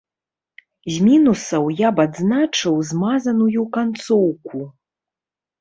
[0.93, 4.57] З мінусаў я б адзначыў змазаную канцоўку.